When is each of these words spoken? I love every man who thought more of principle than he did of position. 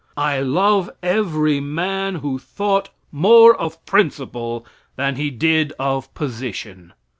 I 0.17 0.39
love 0.41 0.89
every 1.03 1.59
man 1.59 2.15
who 2.15 2.39
thought 2.39 2.89
more 3.11 3.55
of 3.55 3.85
principle 3.85 4.65
than 4.95 5.15
he 5.15 5.29
did 5.29 5.73
of 5.79 6.11
position. 6.15 6.93